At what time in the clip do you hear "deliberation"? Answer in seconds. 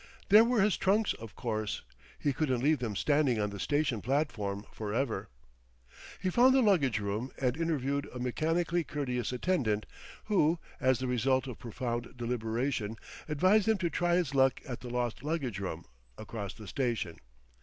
12.17-12.97